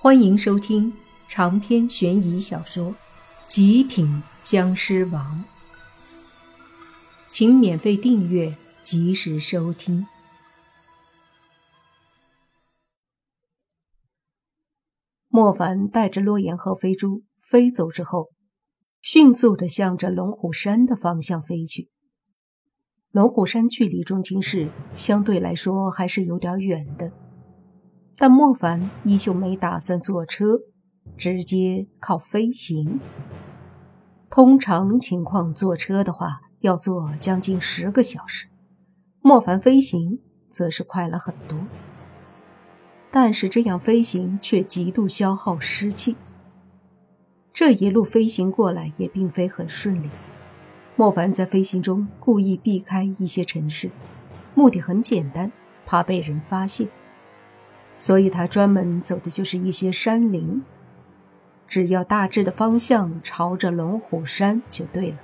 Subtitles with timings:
[0.00, 0.92] 欢迎收听
[1.26, 2.92] 长篇悬疑小说
[3.48, 5.44] 《极品僵尸王》，
[7.28, 10.06] 请免费订阅，及时收听。
[15.26, 18.28] 莫凡带着洛言和飞猪飞走之后，
[19.02, 21.90] 迅速的向着龙虎山的方向飞去。
[23.10, 27.12] 龙虎山距离中京市相对来说还是有点远的。
[28.20, 30.58] 但莫凡依旧没打算坐车，
[31.16, 32.98] 直接靠飞行。
[34.28, 38.48] 通常情况，坐车的话要坐将近十个小时，
[39.20, 40.18] 莫凡飞行
[40.50, 41.56] 则是快了很多。
[43.12, 46.16] 但是这样飞行却极度消耗湿气。
[47.52, 50.10] 这一路飞行过来也并非很顺利。
[50.96, 53.92] 莫凡在飞行中故意避开一些城市，
[54.54, 55.52] 目的很简单，
[55.86, 56.88] 怕被人发现。
[57.98, 60.62] 所以他专门走的就是一些山林，
[61.66, 65.16] 只要大致的方向朝着龙虎山就对了。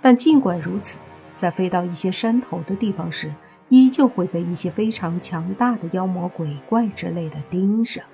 [0.00, 0.98] 但尽管如此，
[1.36, 3.32] 在飞到一些山头的地方时，
[3.68, 8.04] 依旧会被一些非常强大的妖魔鬼怪之类的盯上。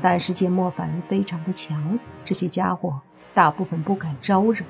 [0.00, 3.00] 但是见莫凡非常的强，这些家伙
[3.34, 4.64] 大部分不敢招惹，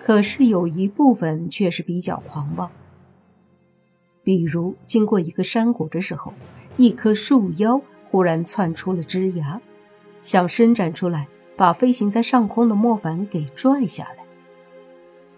[0.00, 2.70] 可是有一部分却是比较狂妄。
[4.28, 6.34] 比如经过一个山谷的时候，
[6.76, 9.58] 一棵树妖忽然窜出了枝芽，
[10.20, 11.26] 想伸展出来
[11.56, 14.24] 把飞行在上空的莫凡给拽下来。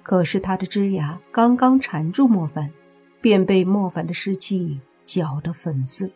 [0.02, 2.72] 可是他的枝芽刚刚缠住莫凡，
[3.20, 6.12] 便被莫凡的尸气搅得粉碎，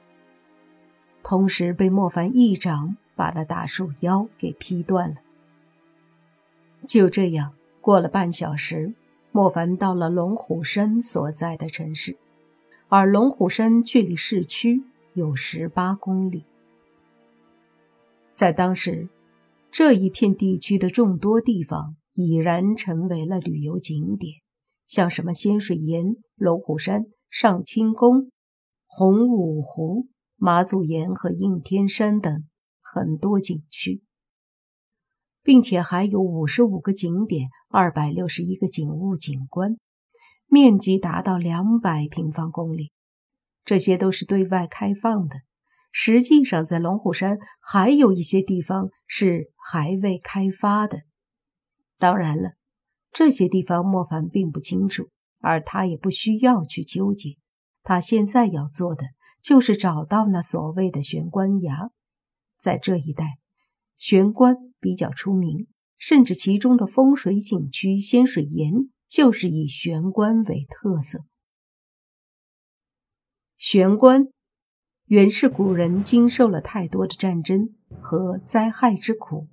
[1.22, 5.18] 同时被莫凡一掌把那大树妖给劈断了。
[6.84, 8.94] 就这样过了半小时，
[9.30, 12.16] 莫凡到了龙虎山所在的城市。
[12.96, 16.44] 而龙虎山距离市区有十八公里，
[18.32, 19.08] 在当时，
[19.72, 24.34] 这一片地区的众多地方已然成为了旅游景点，
[24.86, 28.30] 像什么仙水岩、龙虎山、上清宫、
[28.86, 32.44] 洪武湖、马祖岩和应天山等
[32.80, 34.04] 很多景区，
[35.42, 39.78] 并且还有五十五个景点、二百六十一个景物景观。
[40.46, 42.92] 面积达到两百平方公里，
[43.64, 45.36] 这些都是对外开放的。
[45.90, 51.02] 实际上，在龙虎山还有一些地方是还未开发的。
[51.98, 52.54] 当然了，
[53.12, 55.08] 这些地方莫凡并不清楚，
[55.40, 57.36] 而他也不需要去纠结。
[57.82, 59.04] 他现在要做的
[59.42, 61.90] 就是找到那所谓的玄关崖。
[62.58, 63.38] 在这一带，
[63.96, 68.90] 玄关比较出名，甚至其中的风水景区仙水岩。
[69.14, 71.20] 就是以玄关为特色。
[73.56, 74.26] 玄关
[75.06, 77.68] 原是古人经受了太多的战争
[78.00, 79.46] 和灾害之苦，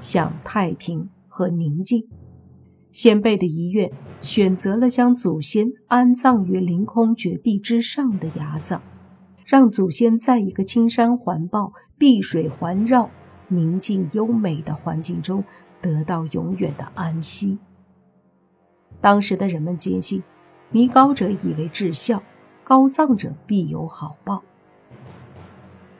[0.00, 2.08] 想太平和宁静，
[2.90, 8.82] 先辈的遗愿，选择了将祖先安葬于凌空绝壁之上的崖葬，
[9.46, 13.08] 让祖先在一个青山环抱、碧水环绕、
[13.46, 15.44] 宁静优美的环境中
[15.80, 17.60] 得到永远的安息。
[19.04, 20.22] 当时的人们坚信，
[20.70, 22.22] 迷高者以为至孝，
[22.64, 24.42] 高葬者必有好报。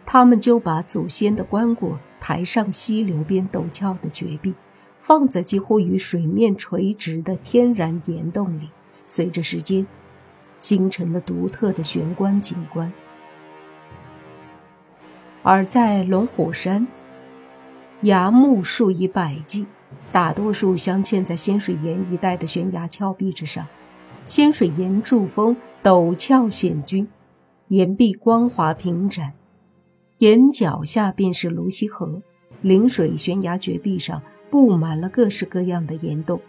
[0.06, 4.54] 他们就把祖先的棺椁抬上溪流边陡峭的绝壁，
[5.00, 8.70] 放在几乎与水面垂直的天然岩洞里，
[9.06, 9.86] 随着时间，
[10.58, 12.90] 形成了独特的玄关景观。
[15.42, 16.88] 而在龙虎山，
[18.00, 19.66] 崖木数以百计。
[20.14, 23.66] 大多数镶嵌在仙水岩一带的悬崖峭壁之上，
[24.28, 27.08] 仙水岩柱峰陡峭险峻，
[27.66, 29.32] 岩壁光滑平展，
[30.18, 32.22] 岩脚下便是泸溪河。
[32.62, 36.40] 临水悬崖绝壁上布满了各式各样的岩洞，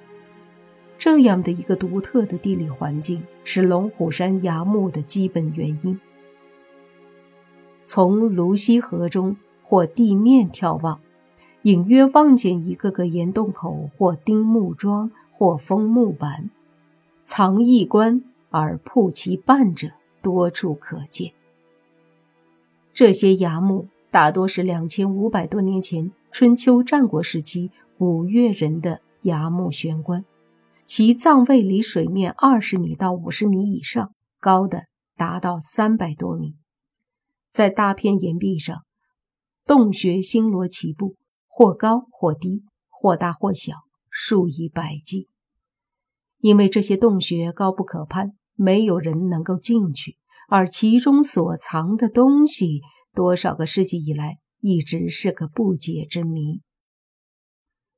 [1.00, 6.00] 这样的一个独特的地理环境是龙虎山崖墓的基本原因。
[7.84, 11.00] 从泸溪河中或地面眺望。
[11.66, 16.52] 隐约望见一个个岩洞口，或钉木桩，或封木板，
[17.26, 21.34] 藏一棺而铺其半者，多处可见。
[22.94, 30.24] 这些崖墓大多是两千五百多年前春秋战国时期古越人的崖墓悬棺，
[30.86, 34.84] 其葬位离水面二十米到五十米以上，高的
[35.16, 36.54] 达到三百多米。
[37.52, 38.84] 在大片岩壁上，
[39.66, 41.16] 洞穴星罗棋布。
[41.58, 43.76] 或高或低，或大或小，
[44.10, 45.30] 数以百计。
[46.40, 50.18] 因为这些洞穴高不可攀，没有人能够进去，
[50.50, 52.82] 而其中所藏的东西，
[53.14, 56.62] 多少个世纪以来一直是个不解之谜。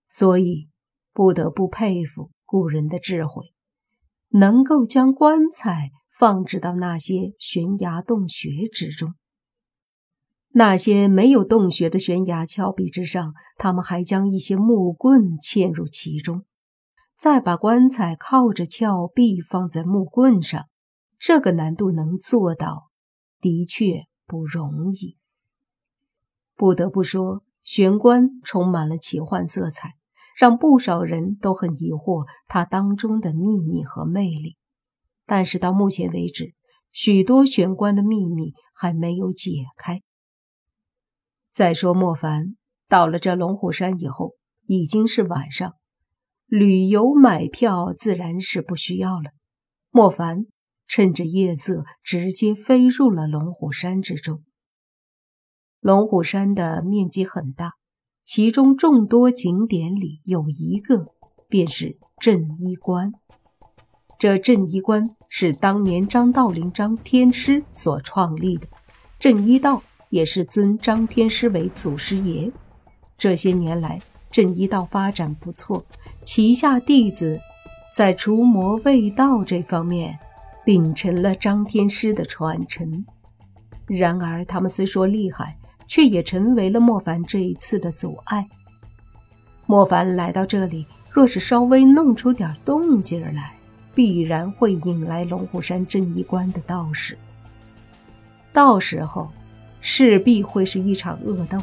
[0.08, 0.70] 所以，
[1.12, 3.56] 不得不佩服古人的智慧，
[4.30, 9.16] 能够将棺材放置到那些悬崖洞穴之中。
[10.58, 16.46] 那些没有洞穴的悬崖峭壁之上，他们还将一些木棍嵌入其中，
[17.16, 20.66] 再把棺材靠着峭壁放在木棍上。
[21.20, 22.90] 这个难度能做到，
[23.40, 25.16] 的确不容易。
[26.56, 29.94] 不得不说，玄关充满了奇幻色彩，
[30.40, 34.58] 让不少人都很疑惑它当中的秘密和魅力。
[35.28, 36.56] 但是到目前为止，
[36.92, 40.02] 许多玄关的秘密还没有解开。
[41.58, 42.56] 再说，莫凡
[42.88, 44.36] 到了这龙虎山以后，
[44.68, 45.74] 已经是晚上，
[46.46, 49.32] 旅游买票自然是不需要了。
[49.90, 50.46] 莫凡
[50.86, 54.44] 趁着夜色，直接飞入了龙虎山之中。
[55.80, 57.72] 龙虎山的面积很大，
[58.24, 61.08] 其中众多景点里有一个
[61.50, 63.14] 便是镇衣关。
[64.20, 68.68] 这镇衣关是当年张道陵张天师所创立的，
[69.18, 69.82] 镇衣道。
[70.10, 72.52] 也是尊张天师为祖师爷。
[73.18, 74.00] 这些年来，
[74.30, 75.84] 镇医道发展不错，
[76.24, 77.40] 旗下弟子
[77.94, 80.18] 在除魔卫道这方面
[80.64, 83.04] 秉承了张天师的传承。
[83.88, 85.58] 然而，他们虽说厉害，
[85.88, 88.48] 却也成为了莫凡这一次的阻碍。
[89.66, 93.54] 莫凡来到这里，若是稍微弄出点动静来，
[93.96, 97.18] 必然会引来龙虎山镇一关的道士。
[98.54, 99.32] 到时候。
[99.90, 101.58] 势必会是一场恶斗。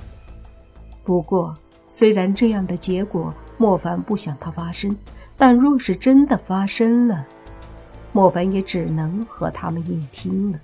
[1.04, 1.54] 不过，
[1.90, 4.96] 虽然这样的结果莫凡不想它发生，
[5.36, 7.26] 但若是真的发生了，
[8.14, 10.58] 莫凡也只能和他们硬拼了。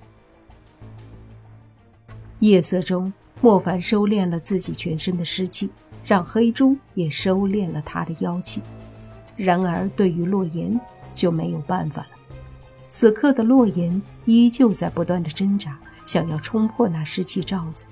[2.38, 3.12] 夜色中，
[3.42, 5.68] 莫凡收敛了自己全身的湿气，
[6.02, 8.62] 让黑猪也收敛了他的妖气。
[9.36, 10.80] 然而，对于洛言
[11.12, 12.19] 就没有办法了。
[12.90, 15.78] 此刻的洛言依旧在不断的挣扎。
[16.06, 17.84] 想要冲破那湿气罩子，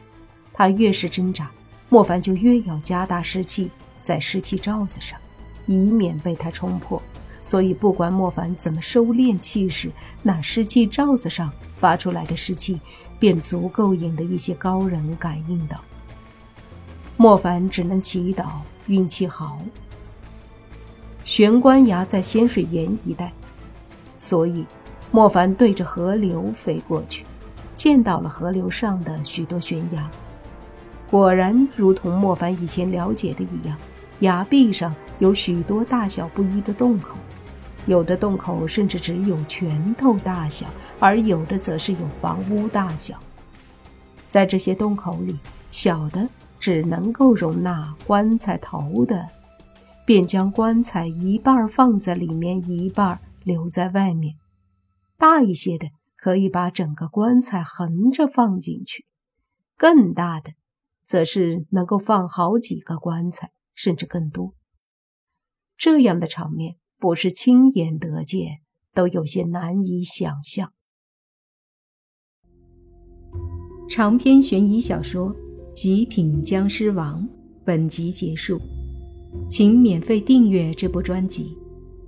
[0.52, 1.48] 他越是挣扎，
[1.88, 5.16] 莫凡就越要加大湿气在湿气罩子上，
[5.66, 7.00] 以免被他冲破。
[7.44, 9.88] 所以，不管莫凡怎么收敛气势，
[10.20, 12.80] 那湿气罩子上发出来的湿气
[13.20, 15.80] 便足够引得一些高人感应到。
[17.16, 18.46] 莫凡只能祈祷
[18.88, 19.60] 运气好。
[21.24, 23.32] 玄关崖在仙水岩一带，
[24.18, 24.66] 所以
[25.10, 27.24] 莫凡对着河流飞过去。
[27.74, 30.10] 见到了河流上的许多悬崖，
[31.08, 33.76] 果然如同莫凡以前了解的一样，
[34.18, 37.16] 崖壁上有许多大小不一的洞口，
[37.86, 40.66] 有的洞口甚至只有拳头大小，
[40.98, 43.16] 而有的则是有房屋大小。
[44.28, 45.38] 在这些洞口里，
[45.70, 46.28] 小的
[46.58, 49.24] 只能够容纳棺材头的，
[50.04, 54.34] 便将棺材一半放在里面，一半留在外面；
[55.18, 55.88] 大一些的。
[56.20, 59.06] 可以把整个棺材横着放进去，
[59.76, 60.54] 更大的，
[61.04, 64.52] 则是能够放好几个棺材，甚至更多。
[65.76, 68.62] 这样的场面，不是亲眼得见，
[68.92, 70.72] 都有些难以想象。
[73.88, 75.32] 长篇悬疑小说
[75.72, 77.22] 《极品僵尸王》
[77.64, 78.60] 本集结束，
[79.48, 81.56] 请免费订阅这部专辑，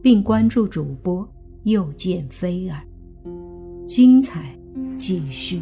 [0.03, 1.33] 并关注主播
[1.63, 2.90] 又见菲儿。
[3.91, 4.57] 精彩
[4.97, 5.61] 继续。